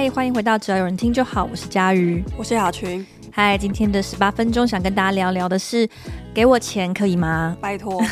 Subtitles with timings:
[0.00, 3.06] 嗨，欢迎回到只要有人听就好，我是佳瑜，我是雅群。
[3.30, 5.86] 嗨，今天的十八分钟想跟大家聊聊的是，
[6.32, 7.54] 给我钱可以吗？
[7.60, 8.02] 拜托。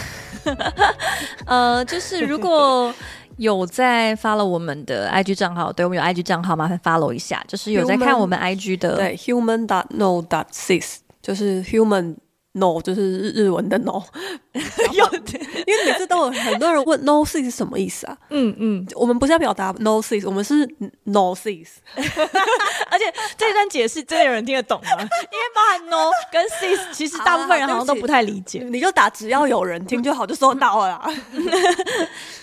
[1.46, 2.95] 呃，就是如果
[3.38, 7.43] 有在 follow 我们的 IG 账号，对，我们有 IG 账号，麻烦 follow 一下。
[7.48, 12.16] 就是有在看我们 IG 的，对，human dot no dot six，就是 human。
[12.59, 14.03] No 就是日日文的 no，
[14.93, 15.04] 有
[15.67, 18.16] 因为每次都有很多人问 no seats 是什么意思啊？
[18.30, 20.66] 嗯嗯，我们不是要表达 no seats，我们是
[21.05, 23.05] no seats， 而且
[23.37, 24.89] 这段解释真的有人听得懂吗？
[24.99, 28.66] 因为包含 no 跟 seats，其实大部分人好像都不太理解。
[28.71, 31.11] 你就打只要有人听就好，就收到了啦。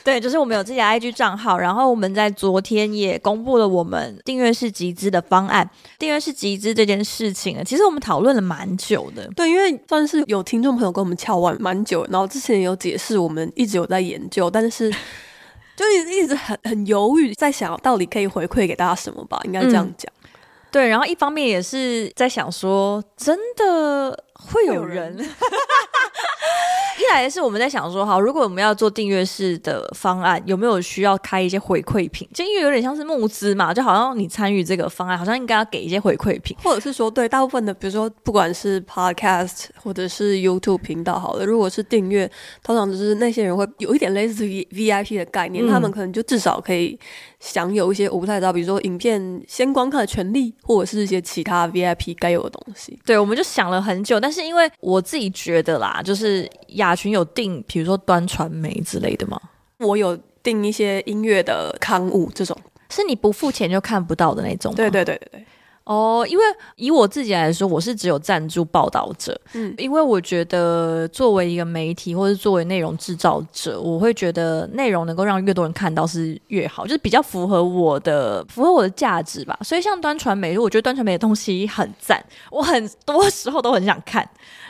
[0.04, 5.68] 对，就是我们有自己的 IG 账号，然后我们在昨天也公布了我们订阅式集资的方案。
[5.98, 9.28] 订阅式集资这件事情啊，其实我们讨论了蛮久的。
[9.36, 14.90] 对，因为算是有听众朋友跟我们敲完蛮久，然后之前有解释，我们一直有在研究，但是
[15.76, 20.12] 就一直一直很很犹豫，在想到底可以回馈给大家什么吧，应该这样讲。
[20.12, 20.30] 嗯
[20.72, 25.16] 对，然后一方面也是在想说，真的会有人。
[26.98, 32.28] 一来是我们在想说，好，如果我们要做订阅式的方案，有没有需要开一些回馈品？
[32.34, 42.30] 就因为有点像是募资嘛，就好像你参与这个方案，好像应该要给一些回馈品，或者是说，对大部分的，比如说不管是 Podcast 或者是 YouTube 频道，好了，如果是订阅，
[42.64, 46.98] 通常就是那些人会有一点类似于 VIP 的概念，嗯、他们可能就至少可以
[47.40, 52.98] 享有一些我不太知道，比如说影片先观看的权利，或者是一些其他 VIP 该有的东西。
[53.06, 59.38] 对，我们就想了很久，但是因为我自己觉得啦，就是雅群有订，比如说端传媒之类的吗？
[59.80, 62.56] 我有订一些音乐的刊物，这种
[62.90, 64.74] 是你不付钱就看不到的那种。
[64.74, 65.46] 对对对对对。
[65.84, 66.44] 哦，因为
[66.78, 69.40] 以我自己来说，我是只有赞助报道者。
[69.54, 79.56] 嗯，因为我觉得作为一个媒体或者作为内容制造者，我会觉得内容能够让越多人看到是越好，就是比较符合我的符合我的价值吧。
[79.62, 84.28] 所以像端传媒，我觉得端传媒的东西很赞，我很多时候都很想看。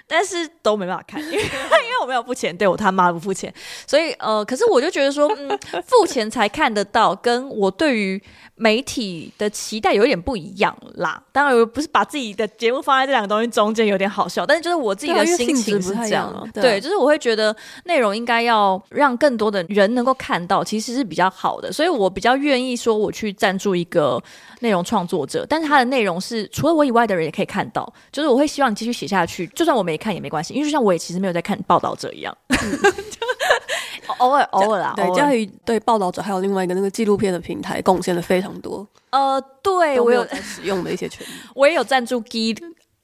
[0.08, 3.54] 但是都没办法看，因为 因为我没有付钱，对，我他妈不付钱，
[3.88, 5.58] 所以呃，可是我就觉得说，嗯，
[5.88, 8.22] 付钱才看得到，跟我对于
[8.56, 11.22] 媒体的期待有点不一样啦。
[11.32, 24.22] 当然，我不是把自己的节目放在这两个东西中间有点好笑，但是就是我自己的心情是这样，对，对，就是我会觉得内容应该要让更多的人能够看到，其实是比较好的，所以我比较愿意说我去赞助一个
[24.60, 29.95] 内容创作者，但是他的内容是除了我以外的人也可以看到，就是我会希望你继续写下去，就算我没。
[29.96, 32.38] 没看也没关系，因为就像我也其实没有在看报道者一样，
[34.20, 34.94] 偶尔 偶尔啦。
[34.98, 38.86] 对，佳瑜对报道者还有另外一个那个纪录片的平台贡献了非常多。
[39.12, 42.56] 呃，对我有在使用的一些权利， 我也有赞助 G。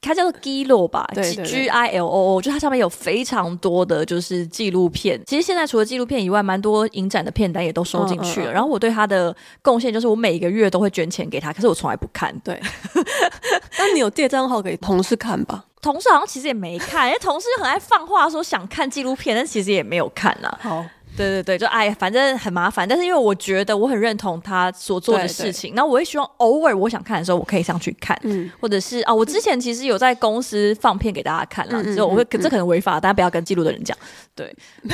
[0.04, 5.22] 它叫做 Giloo 吧，G I L O O，就它上面有非常多的就是纪录片。
[5.28, 8.48] 其实现在除了纪录片以外，蛮多影展的片单也都收进去了。
[8.48, 12.36] 嗯嗯嗯，然后我对它的贡献就是，我每个月都会捐钱给他，可是我从来不看。
[12.40, 12.60] 对，
[13.78, 15.66] 那你有借账号给同事看吧？
[15.82, 20.58] 同事好像其实也没看，因为同事很爱放话说想看纪录片，但其实也没有看呐。
[20.62, 20.86] 好。
[21.22, 22.88] 对对对，就哎，反正很麻烦。
[22.88, 33.98] 但是因为我觉得我很认同他所做的事情，那我也希望偶尔我想看的时候，我可以上去看，嗯，或者是啊、哦，我之前其实有在公司放片给大家看了，所以我会，这可能违法，大家不要跟记录的人讲。
[34.34, 34.56] 对，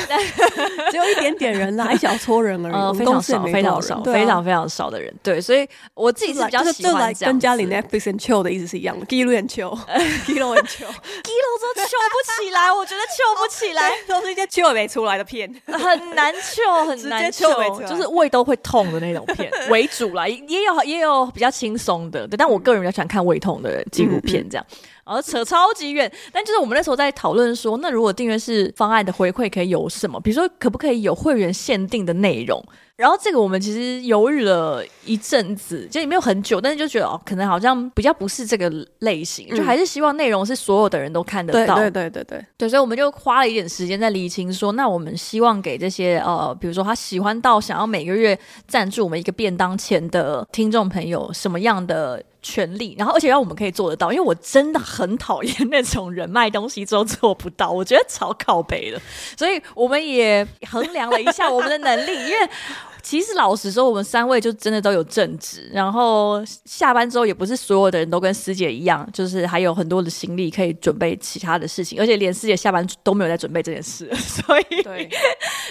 [0.90, 5.14] 只有一点点人啦，一小撮人而已， 呃，非常少，非常少，非常非常少的人。
[5.22, 9.78] 对，所以我自己是比较喜欢这样，跟家里 Netflix and chill 的意思是一样的，记录 and chill，
[10.26, 10.90] 记录 and chill，
[11.22, 24.66] 记录都 chill 不起来，我觉得 chill 不起来，都是一些 chill 没出来的片，很难 chill，很难 chill，就是胃都会痛的那种片 为主啦，也有也有比较轻松的，对，但我个人比较喜欢看胃痛的纪录片这样。
[24.97, 30.20] 然后扯超级远，但就是我们那时候在讨论说，那如果订阅是方案的回馈可以有什么？
[30.20, 32.62] 比如说，可不可以有会员限定的内容？
[32.96, 41.76] 然后这个我们其实犹豫了一阵子，就也没有很久，但是就觉得哦，可能好像比较不是这个类型，嗯、就还是希望内容是所有的人都看得到。
[41.76, 48.36] 对对对对对，对，所以我们就花了一点时间在厘清说，那我们希望给这些呃，比如说他喜欢到想要每个月
[48.66, 59.00] 赞助我们一个便当钱的听众朋友什么样的权利，然后而且让我们可以做得到，因为我真的很讨厌那种人卖东西之后做不到，我觉得超靠北的，
[59.36, 62.48] 所以我们也衡量了一下我们的能力，因为。
[63.00, 75.08] 其实老实说，我们三位就真的都有正职，然后下班之后也不是所有的人都跟师姐一样，就是还有很多的心力可以准备其他的事情，而且连师姐下班都没有在准备这件事， 所以对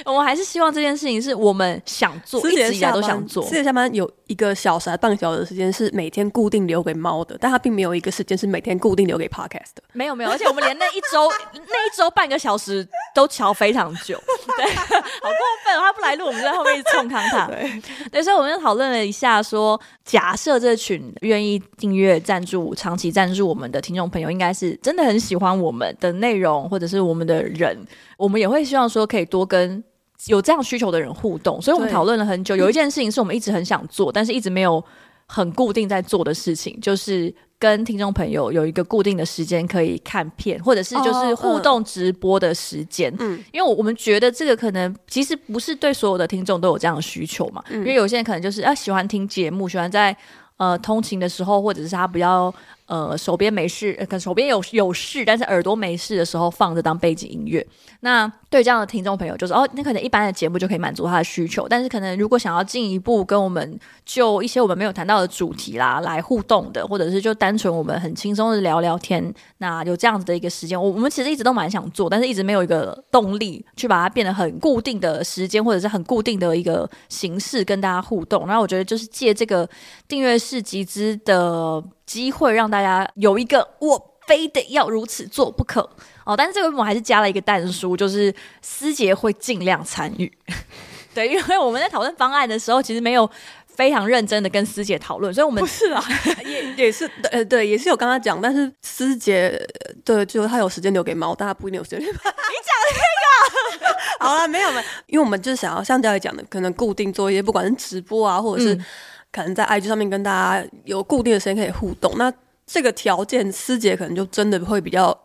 [0.06, 3.44] 我们还是希望这件事情是我们想做，一直以来都想做。
[3.44, 9.84] 师姐下班有一个小时还半个小时的时间是每天固定留给猫的，但它并没有一个时间是每天固定留给 podcast 的。
[9.94, 14.22] 没有没有，而且我们连那一周那一周半个小时都瞧非常久，
[14.58, 17.48] 对，好过分，他不来录，我们就在后面一直冲康他。
[17.52, 17.82] 对，
[18.12, 27.78] 对，所以我们就讨论了一下说，说假设这群愿意订阅赞助、长期赞助我们的听众朋友，应该是真的很喜欢我们的内容，或者是我们的人，
[28.18, 29.84] 我们也会希望说可以多跟。
[30.26, 32.56] 有这样需求的人互动，所以我们讨论了很久。
[32.58, 34.84] 有一件事情是我们一直很想做，但是一直没有
[35.28, 43.14] 很固定在做的事情，就是跟听众朋友有一个固定的时间可以看片，或者是就是互动直播的时间。
[43.20, 47.64] 嗯，因为我们觉得这个可能其实不是对所有的听众都有这样的需求嘛。
[47.70, 50.16] 因为有些人可能就是啊喜欢听节目，喜欢在
[50.58, 52.54] 呃通勤的时候，或者是他比较。
[52.88, 57.66] 呃，手边没事，可手边有有事，但是耳朵没事的时候放着当背景音乐。
[58.00, 61.68] 那对这样的听众朋友，就是哦，那可能一般的节目就可以满足他的需求。
[61.68, 78.48] 但是可能如果想要进一步跟我们就一些我们没有谈到的主题啦来互动的，或者是就单纯我们很轻松的聊聊天，那有这样子的一个时间，我我们其实一直都蛮想做，但是一直没有一个动力去把它变得很固定的时间，或者是很固定的一个形式跟大家互动。
[78.48, 79.68] 然后我觉得就是借这个
[80.08, 81.84] 订阅式集资的。
[82.08, 85.88] 机会让大家有一个我非得要如此做不可
[86.26, 90.32] 哦，但是这个我还是加了一个但书，就是师姐会尽量参与。
[91.14, 93.30] 对，因为我们在讨论方案的时候，其实没有
[93.66, 96.04] 非常认真的跟师姐讨论，所以我们不是啊，
[96.46, 99.60] 也也是呃对，也是有跟他讲，但是师姐
[100.04, 102.00] 对，就他有时间留给猫，但他不一定有时间。
[102.00, 108.86] 你讲这个 好了，没有没有，因为我们就是想要像家里讲的，可能固定做一些，不管是直播啊，或者是、嗯。
[109.32, 112.32] 可能在 IG 上面跟大家有固定的时间可以互动，那
[112.66, 115.18] 这个条件师姐可能就真的会比较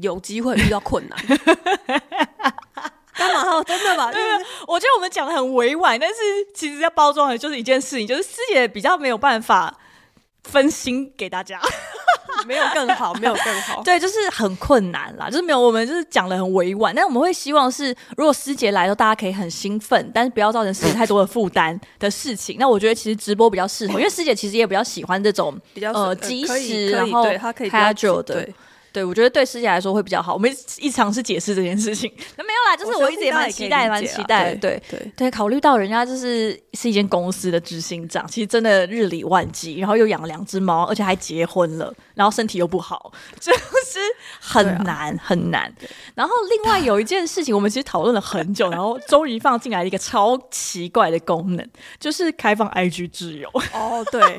[0.00, 1.18] 有机会遇到困难。
[3.14, 3.62] 干嘛哈？
[3.64, 4.10] 真的吗？
[4.14, 4.26] 就是
[4.66, 6.16] 我觉得我们讲的很委婉，但是
[6.54, 9.78] 其实要包装的就是一件事情，就是师姐比较没有办法
[10.44, 11.60] 分心给大家。
[12.46, 13.82] 没有更好， 没有更好。
[13.82, 22.56] 对，就是很困难啦，就是没有我们就是讲的很委婉，但是我们会希望是，如果师姐来的时候，大家可以很兴奋，但是不要造成师姐太多的负担的事情。
[22.58, 28.48] 那我觉得其实直播比较适合，因为师姐其实也比较喜欢这种比较呃及时，然后他可以 casual 的。
[28.96, 30.32] 对，我觉得对师姐来说会比较好。
[30.32, 34.54] 我们一尝试解释这件事情，那没有啦，就是我一直也蛮期待，蛮期待。
[34.54, 43.98] 对对对，考虑到人家就是是一间公司的执行长，其实真的日理万机，然后又养了两只猫，而且还结婚了，然后身体又不好，就是
[44.40, 45.70] 很难、啊、很难。
[46.14, 51.70] 然后另外有一件事情，我们其实讨论了很久，然后终于放进来了一个超奇怪的功能，
[52.00, 53.46] 就是开放 IG 自由。
[53.74, 54.38] 哦，对。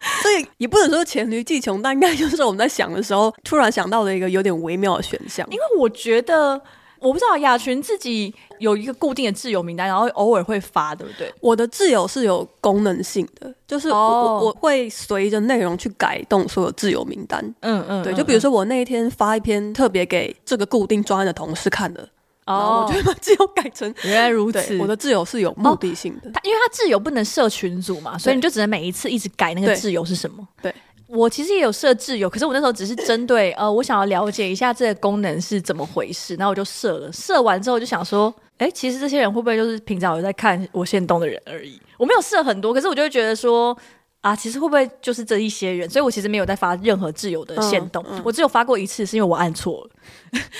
[0.22, 5.46] 所以也不能说黔驴技穷，但应该就是我们在想的时候，突然想到的一个有点微妙的选项。
[5.50, 6.60] 因为我觉得，
[6.98, 11.32] 我不知道雅群自己有一个固定的自由名单，然后偶尔会发，对不对？
[11.40, 14.42] 我的自由是有功能性的，就是我、oh.
[14.44, 17.54] 我会随着内容去改动所有自由名单。
[17.60, 22.08] 嗯嗯，对，就比如说我那一天发一篇特别给这个固定专案的同事看的。
[22.46, 24.76] 哦，我觉得把挚友改成原来如此。
[24.78, 30.46] 我的自由是有目的性的，他因为他自由不能设群组嘛，所以你就只能每一次一直改那个自由是什么。
[30.60, 30.74] 对，
[31.06, 37.12] 我其实也有设自由，可是我那时候只是针对呃，我想要了解一下这个功能是怎么回事，然后我就设了。
[37.12, 41.80] 设完之后就想说，哎，其实这些人会不会就是平常有在看我现动的人而已？
[41.98, 43.76] 我没有设很多，可是我就会觉得说。
[44.20, 45.88] 啊，其实会不会就是这一些人？
[45.88, 49.90] 所以我其实没有在发任何自由的限动，嗯嗯、我只有发过一次，是因为我按错了。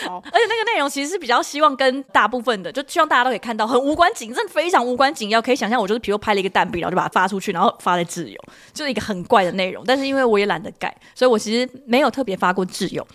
[0.06, 5.42] 好 而且那个内容其实是比较希望跟大部分的，就希望大家都可以看到，很无关紧，真的非常无关紧要。
[5.42, 8.40] 可以想象，我就是比如拍了一个蛋饼，然后就把它发出去，然后发在自由，
[8.72, 9.84] 就是一个很怪的内容。
[9.86, 13.06] 但是因为我也懒得改，所以我其实没有特别发过自由。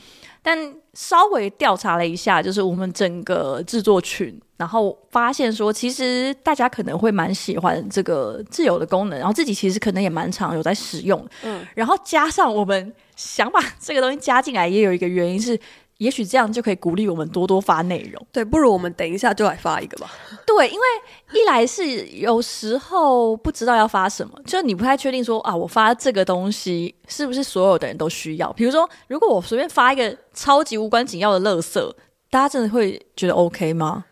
[0.44, 0.56] 但
[0.96, 11.24] 稍微调查了一下，就是我们整个制作群，然后发现说，其实大家可能会蛮喜欢这个自由的功能，然后自己其实可能也蛮常有在使用。
[11.44, 15.60] 嗯，然后加上我们想把这个东西加进来，也有一个原因是。
[15.98, 18.28] 也许这样就可以鼓励我们多多发内容。
[18.32, 20.12] 对，不如我们等一下就来发一个吧。
[20.46, 20.86] 对，因为
[21.34, 28.52] 一来是有时候不知道要发什么，就是你不太确定说啊，我发这个东西是不是所有的人都需要？
[28.54, 31.94] 比如说，如果我随便发一个超级无关紧要的垃圾，
[32.30, 34.06] 大家真的会觉得 OK 吗？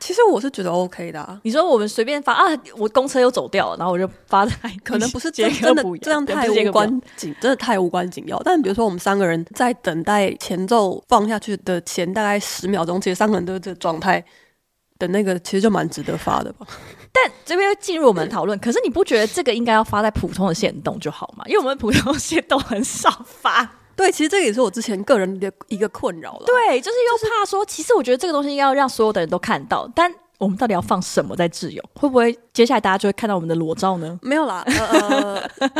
[0.00, 1.38] 其实我是觉得 OK 的啊。
[1.44, 8.36] 你说我们随便发啊，我公车又走掉了，然后我就发在， 可能不是真真的这样太无关紧，真的太无关紧要。
[8.42, 14.24] 但比如说我们三个人在等待前奏放下去的前大概十秒钟，其实三个人都是这个状态
[14.98, 16.66] 的那个，其实就蛮值得发的吧。
[17.12, 21.44] 但这边进入我们的讨论，可是你不觉得这个应该要发在普通的线动就好吗？
[21.46, 23.79] 因为我们普通线动很少发。
[24.00, 26.46] 对，其实这个也是我之前个人的一个困扰了。
[26.46, 31.84] 对，就是又怕说，其实我觉得这个东西要让所有的人都看到，但我们到底要放什么在自由？
[31.92, 34.18] 会不会接下来大家就会看到我们的裸照呢？
[34.22, 35.76] 没有啦，呃呃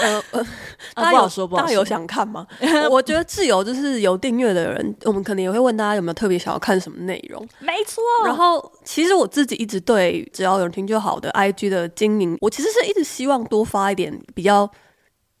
[0.00, 0.46] 呃呃，
[0.94, 2.46] 大家有说，大家有想看吗？
[2.90, 7.46] 我觉得自由就是有订阅的人，我们可能也会问大家有没有特别想要看什么内容。
[7.58, 8.02] 没错。
[8.24, 14.66] 然后，其实我自己一直对只要有人听就好的 IG 的经营，我其实是一直希望多发一点比较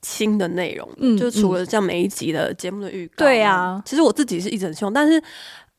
[0.02, 5.22] 新的内容，嗯，就除了像每一集的节目的预告，对啊，其实我自己是一直很希望，但是。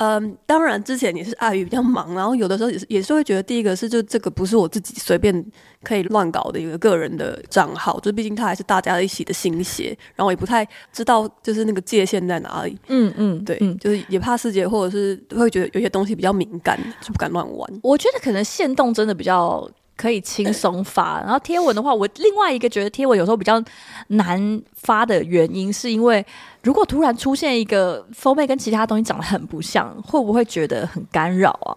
[0.02, 5.46] 嗯，当然，之前也是碍于比较忙，然后有的时候也是也是会觉得，第一个是就这个不是我自己随便
[5.84, 12.80] 可以乱搞的一个个人的账号，就毕竟它还是大家一起的心血，然后也不太知道就是那个界限在哪里。
[12.88, 17.70] 嗯嗯，对，嗯、就是也怕师姐或者是会觉得有些东西比较敏感，就不敢乱玩。
[17.84, 19.70] 我觉得可能限动真的比较。
[20.00, 23.62] 可以轻松发，然后贴文的话，我另外一个觉得贴文有时候比较
[24.08, 26.26] 难发的原因，是因为
[26.64, 31.76] 如果突然出现一个封面跟其他东西长得很不像，会不会觉得很干扰啊？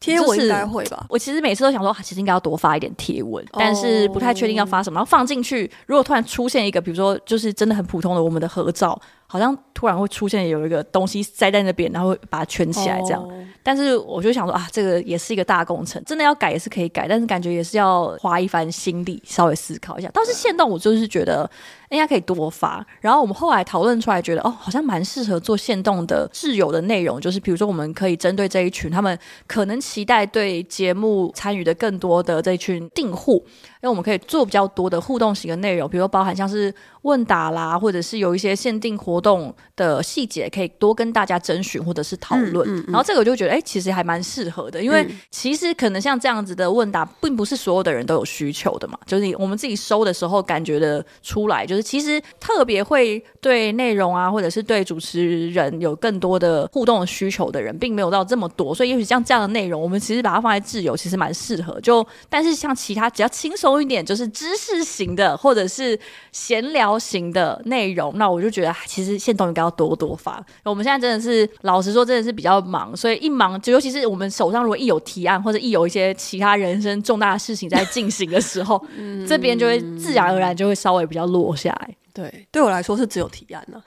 [0.00, 1.04] 贴文应该会吧。
[1.10, 4.96] 我其实每次都想说，其实应该要多发一点贴文，但是不太确定要发什么。
[4.96, 8.98] 然后放进去，如果突然出现一个，比如说就是真的很普通的我们的合照。
[9.30, 13.22] 好像突然会出现有一个东西塞在那边，然后把它圈起来这样。
[13.22, 13.32] Oh.
[13.62, 20.08] 但是我就想说啊，这个也是一个大工程，真的要改也是可以改，但是感觉也是要花一番心力，稍微思考一下。
[20.14, 21.48] 倒是限动，我就是觉得
[21.90, 22.84] 应该可以多发。
[23.02, 33.44] 然后我们后来讨论出来，觉得哦，好像蛮适合做限动的挚友的内容，就是比如说我们可以针对这一群他们可能期待对节目参与的更多的这一群订户，
[33.77, 42.68] 因因为我们可以做比较多的互动型的内容，比如包含像是问答啦，或者是有一些限定活动的细节，可以多跟大家征询或者是讨论。
[42.88, 48.98] 然后这个我就觉得，哎、其实还蛮适合的，因为其实可能像这样子的问答，并不是所有的人都有需求的嘛。
[49.06, 58.74] 就是我们自己收的时候，感觉的出来，就是其实特别会对内容啊，或者是对主持人有更多的互动的需求的人，并没有到这么多。
[58.74, 61.80] 所以，也许像这样的内容，我们其实把它放在自由，其实蛮适合。
[61.80, 65.98] 就但是像其他只要轻松一点，就是知识型的，或者是
[66.32, 70.44] 闲聊型的内容，那我就觉得其实现动应该要多多发。
[70.64, 81.94] 我们现在真的是老实说，真的是比较忙，所以一忙就尤其是我们手上如果一有提案或者一有一些其他人生重大的事情在进行的时候，嗯、这边就会自然而然就会稍微比较落下来。
[82.14, 83.82] 对，对我来说是只有提案了、啊。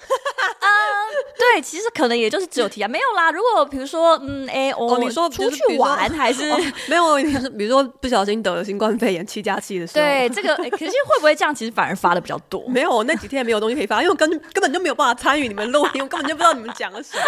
[1.41, 3.31] 对，其实可能也就是只有提啊，没有啦。
[3.31, 6.43] 如果比如说，嗯，哎，哦，你说出去玩 还是
[6.87, 7.15] 没有？
[7.57, 11.53] 比如说不小心得了新冠肺炎七加七的时候，对这个，可是会不会这样？
[11.53, 12.63] 其实反而发的比较多。
[12.67, 17.23] 没有，我那几天也没有东西可以发，因为我根根本就没有办法参与你们录音， 我根本就不知道你们讲了什么。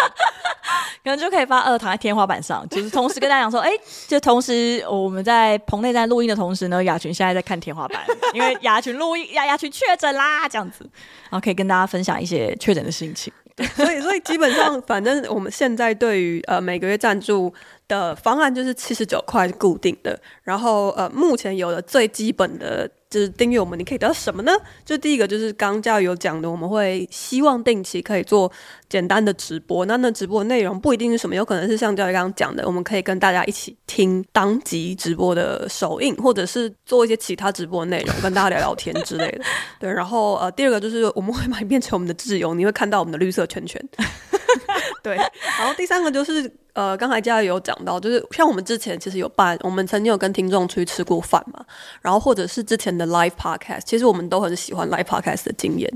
[1.02, 3.70] 可能就可以发二躺在天花板上，就是同时跟大家讲说，哎，
[4.06, 8.00] 就同时我们在棚内在录音的同时呢，雅群现在在看天花板，
[8.32, 10.88] 因为雅群录音，雅雅群确诊啦，这样子，
[11.30, 13.32] 然后可以跟大家分享一些确诊的心情。
[13.76, 17.52] 所以，所以基本上，反正我们现在对于呃每个月赞助
[17.86, 22.90] 的方案就是七十九块固定的，然后呃目前有了最基本的。
[23.14, 24.50] 就是订阅我们，你可以得到什么呢？
[24.84, 28.50] 就第一个就是刚教育有讲的，我们会希望定期可以做
[28.88, 29.86] 简单的直播。
[29.86, 39.44] 那那直播内容不一定是什么，有可能是像教育刚刚讲的，我们可以跟大家一起听当集直播的首映，或者是做一些其他直播内容，跟大家聊聊天之类的。
[39.78, 43.80] 对，然后呃，第二个就是我们会把你变成我们的挚友，你会看到我们的绿色圈圈。
[45.02, 46.50] 对，然后第三个就是。
[46.74, 51.64] 呃，刚才佳也有讲到，就是像我们之前其实有办，我们曾经有跟听众出去吃过饭嘛，
[52.02, 55.88] 然后或者是之前的 live podcast，其实我们都很喜欢 live podcast 的经验。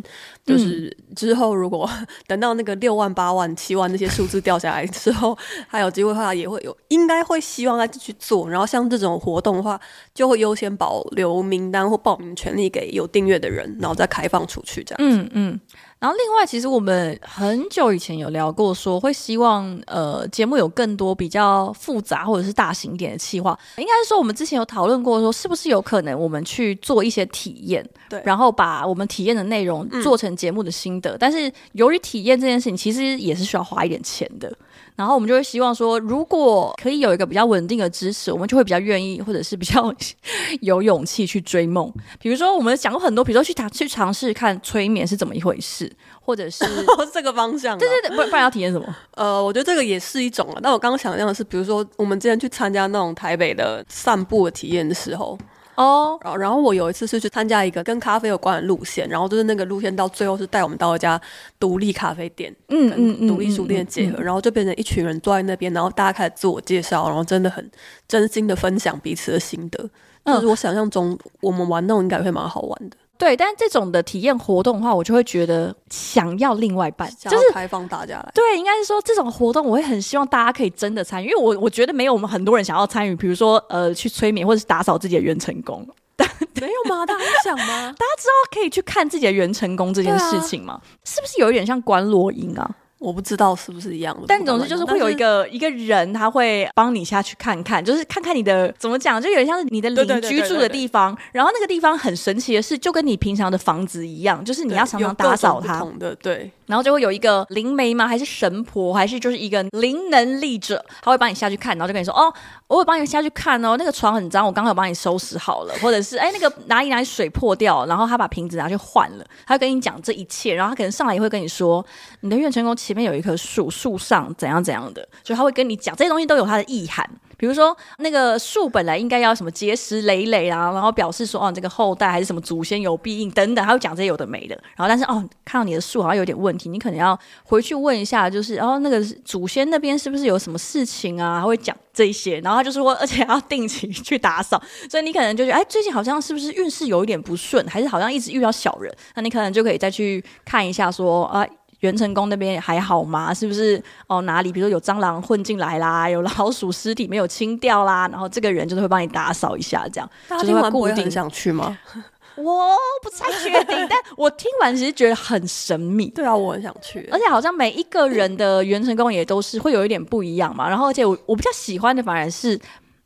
[0.46, 1.90] 就是之后如果
[2.28, 5.36] 等到那个六万、八万、七万那些数字掉下来之后，
[5.66, 8.48] 还有机会的话，也会有，应该会希望再继续做。
[8.48, 9.80] 然后像这种活动的话，
[10.14, 15.18] 就会优先保留名单或报名权利给有订阅的人，然后再开放出去这样子。
[15.22, 15.60] 嗯嗯。
[16.00, 23.58] 然后另外，其实我们很久以前有聊过说，说会希望呃节目有更多比较复杂或者是大型一点的企划。
[23.78, 31.10] 应该是说我们之前有讨论过说，是不是有可能我们去做一些体验，对，然后把我们体验的内容做成节目的心得。
[31.14, 34.52] 嗯、但是由于体验这件事情，其实也是需要花一点钱的。
[34.96, 39.94] 然后我们就会希望说，如果可以有一个比较稳定的支持，我们就会比较愿意，或者是比较
[40.60, 41.92] 有勇气去追梦。
[42.20, 46.64] 比如说，我们讲过很多，比如说去尝去尝试看催眠是怎么一回事，或者是
[47.14, 47.78] 这个方向。
[47.78, 48.96] 对对对，不不然要体验什么？
[49.14, 50.58] 呃，我觉得这个也是一种啊。
[50.62, 55.38] 但我刚刚想象的是，比如说我们之前去参加那种台北的散步的体验的时候。
[55.78, 61.20] 哦，然后然后我有一次是去参加一个跟咖啡有关的路线，然后就是那个路线到最后是带我们到一家
[61.60, 67.70] 独立咖啡店，嗯嗯嗯，独立书店的结合，然后就变成一群人坐在那边，然后大家开始自我介绍，然后真的很
[68.08, 69.88] 真心的分享彼此的心得。
[70.24, 72.96] 嗯，就是我想象中我们玩那种应该会蛮好玩的。
[73.18, 78.30] 对，但是这种的体验活动的话，我就会觉得想要另外办，就是开放大家来。
[78.32, 85.86] 对，应该是说这种活动，我会很希望大家可以真的参与，因为我我觉得没有我们很多人想要参与，比如说呃去催眠或者是打扫自己的元成功。
[86.60, 87.06] 没有吗？
[87.06, 87.66] 大家想吗？
[87.66, 90.74] 大家知道可以去看自己的元成功这件事情吗？
[90.74, 92.68] 啊、是不是有一点像观落音啊？
[92.98, 101.16] 我不知道是不是一样的，但总之就是会有一个一个人，他会帮你下去看看，就是看看你的怎么讲，就有点像是你的邻居住的地方。
[101.32, 105.84] 然后那个地方很神奇的是，就跟你平常的房子一样，就是你要常常打扫它。
[105.98, 106.50] 的对。
[106.68, 108.06] 然后就会有一个灵媒吗？
[108.06, 108.94] 还是神婆？
[108.94, 110.84] 还是就是一个灵能力者？
[111.00, 112.32] 他会帮你下去看，然后就跟你说：“哦，
[112.66, 113.74] 我会帮你下去看哦。
[113.78, 115.74] 那个床很脏，我刚刚有帮你收拾好了。
[115.80, 119.24] 或者是哎，那个哪里哪里水破掉，然后他把瓶子拿去换了。
[119.46, 121.84] 他会跟你讲这一切，然后他可能上来也会跟你说，
[122.20, 134.54] 你的元成功前面有一棵树，树上怎样怎样的，就他会跟你讲这些东西都有它的意涵。”比如说，那个树本来应该要什么结实累累啊，然后表示说哦，这个后代还是什么祖先有庇应等等，他会讲这些有的没的。
[134.76, 141.38] 然后，但是哦，看到你的树好像有点问题，你可能要回去问一下，就是哦，那个祖先那边是不是有什么事情啊？
[141.40, 148.92] 他会讲这些，然后他就说，而且要定期去打扫，所以你可能就觉得，哎，最近好像是不是运势有一点不顺，还是好像一直遇到小人？
[149.14, 151.46] 那你可能就可以再去看一下，说啊。
[151.80, 153.32] 元成功那边还好吗？
[153.32, 154.20] 是不是哦？
[154.22, 160.10] 哪里比如说有蟑螂混进来啦， 有老鼠尸体没有清掉啦，然后这个人就是会帮你打扫一下，这样。
[160.28, 161.78] 大家听完不会很想去吗？
[162.36, 162.68] 我
[163.02, 166.08] 不太确定，但 我听完其实觉得很神秘。
[166.10, 170.68] 对啊，我很想去，而且好像每一个人的元成功也都是会有一点不一样嘛。
[170.68, 172.56] 然后，而且我我比较喜欢的反而是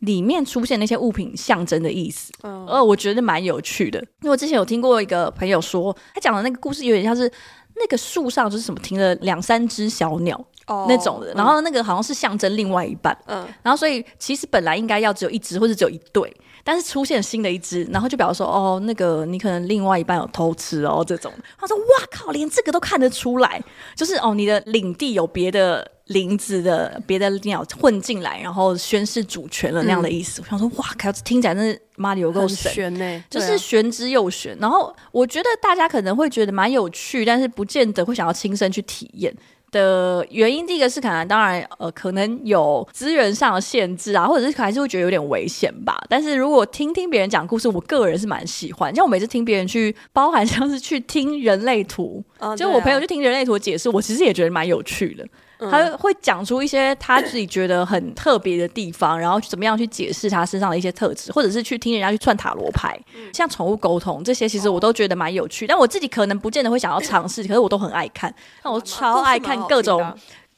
[0.00, 3.98] 里面出现那些物品象征的意思，嗯，而我觉得蛮有趣的。
[4.20, 7.30] 因为我之前有听过一个朋友说，他讲的那个故事有点像是。
[7.76, 10.36] 那个树上就是什么停了两三只小鸟
[10.66, 16.34] ，oh, 那种的，然后那个好像是象征另外一半，嗯，然后所以其实本来应该要只有一只或者只有一对，
[16.64, 21.33] 但是出现新的一只，然后就表示说哦，那个你可能另外一半有偷吃哦这种。
[21.59, 23.62] 他说哇靠，连这个都看得出来，
[23.95, 25.90] 就是哦你的领地有别的。
[26.07, 30.42] 林子的别的鸟混进来，然后宣示主权了那样的意思。
[30.42, 34.54] 嗯、我想说，哇，靠，听起来真是妈的有够玄呢，就是玄之又玄。
[34.61, 39.35] 然后我觉得大家可能会觉得蛮有趣，但是不见得会想要亲身去体验
[39.72, 40.64] 的原因。
[40.64, 46.00] 第一个是可能当然呃，可能有资源上的限制啊，或者是还是会觉得有点危险吧。
[46.08, 48.94] 但是如果听听别人讲故事，我个人是蛮喜欢。
[48.94, 55.26] 像我每次听别人去，包含像是去听人类图，哦、就我朋友去听人类图的解释，我其实也觉得蛮有趣的。
[55.70, 62.98] 他会讲出一些他自己觉得很特别的地方，然后怎么样去解释他身上的一些特质，或者是去听人家去串塔罗牌，
[63.33, 65.66] 像宠物沟通这些，其实我都觉得蛮有趣。
[65.66, 70.03] 但我自己可能不见得会想要尝试，可是我都很爱看， 那我超爱看各种。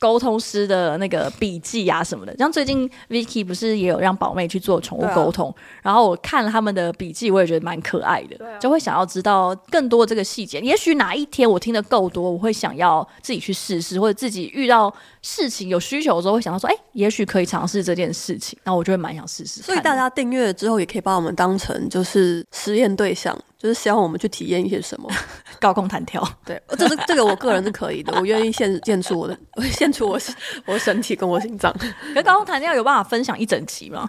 [0.05, 10.61] 沟通师的那个笔记啊什么的，像最近 Vicky 不是也有让宝妹去做宠物沟通，啊、然后我看了他们的笔记，我也觉得蛮可爱的，啊、就会想要知道更多的这个细节。
[10.61, 18.59] 也许哪一天我听得够多，我会想要自己去试试，或者自己遇到事情有需求的时候，会想到说，哎、欸，也许可以尝试这件事情。
[18.65, 19.63] 那我就会蛮想试试。
[19.63, 23.35] 所以大家订阅了之后，也可以把我们当成就是实验对象。
[23.65, 25.11] 就是希望我们去体验一些什么
[25.59, 29.35] 高空弹跳，对，这是这个我个人是可以的，我愿意献献出我的，
[29.73, 30.21] 献出我
[30.67, 31.73] 我身体跟我心脏。
[31.73, 34.07] 可是高空弹跳有办法分享一整集吗？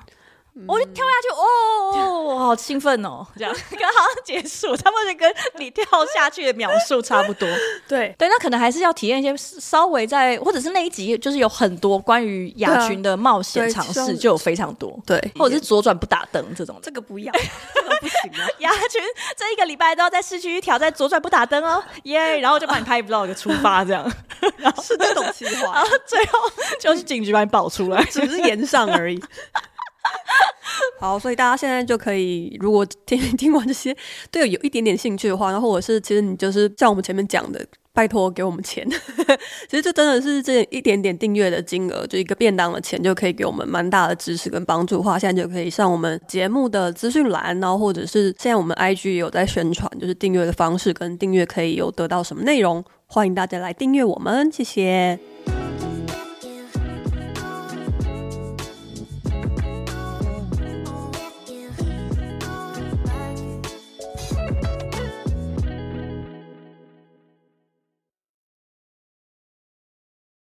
[0.67, 3.27] 我就跳下去，哦，我好兴奋哦！
[3.37, 5.83] 这样 刚好结束，差不多就跟你跳
[6.15, 7.47] 下去的描述差不多。
[7.89, 14.97] 对对，那可能还是要体验一些稍微在，或者是那一集就是有很多关于雅群的冒险尝试，就有非常多。
[15.05, 17.33] 对，或者是左转不打灯这种，这个不要，
[17.73, 18.47] 这个不行啊！
[18.59, 19.01] 雅群
[19.35, 22.39] 这一个礼拜都要在市区挑战左转不打灯哦，耶！
[22.39, 24.09] 然后就把你拍 vlog 出发这样，
[24.55, 26.39] 然后是这种计划，然后最后
[26.79, 29.21] 就是警局把你保出来，只是延上而已。
[30.99, 33.95] 好，所以大家现在就可以，如果听 听完这些，
[34.31, 38.87] 对有一点点兴趣的话，然后或者是其实你就是像我们前面讲的，拜托给我们钱，
[39.69, 55.64] 其实这真的是这一点点订阅的金额，就一个便当的钱，就可以给我们蛮大的支持跟帮助的话，现在就可以上我们节目的资讯栏，然后或者是现在我们 IG 有在宣传，就是订阅的方式跟订阅可以有得到什么内容，欢迎大家来订阅我们，谢谢。